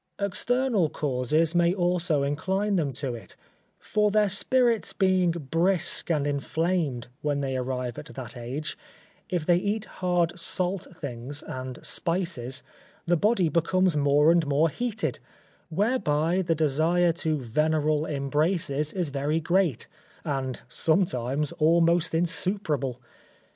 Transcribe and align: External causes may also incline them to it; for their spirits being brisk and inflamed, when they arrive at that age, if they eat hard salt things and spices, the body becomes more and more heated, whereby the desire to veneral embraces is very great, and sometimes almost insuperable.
External 0.17 0.89
causes 0.89 1.53
may 1.53 1.75
also 1.75 2.23
incline 2.23 2.75
them 2.75 2.91
to 2.91 3.13
it; 3.13 3.35
for 3.77 4.09
their 4.09 4.29
spirits 4.29 4.93
being 4.93 5.29
brisk 5.29 6.09
and 6.09 6.25
inflamed, 6.25 7.07
when 7.21 7.41
they 7.41 7.55
arrive 7.55 7.99
at 7.99 8.07
that 8.07 8.35
age, 8.35 8.75
if 9.29 9.45
they 9.45 9.57
eat 9.57 9.85
hard 9.85 10.39
salt 10.39 10.87
things 10.91 11.43
and 11.43 11.77
spices, 11.85 12.63
the 13.05 13.15
body 13.15 13.47
becomes 13.47 13.95
more 13.95 14.31
and 14.31 14.47
more 14.47 14.69
heated, 14.69 15.19
whereby 15.69 16.41
the 16.41 16.55
desire 16.55 17.11
to 17.13 17.37
veneral 17.37 18.09
embraces 18.11 18.91
is 18.93 19.09
very 19.09 19.39
great, 19.39 19.87
and 20.25 20.63
sometimes 20.67 21.51
almost 21.51 22.15
insuperable. 22.15 22.99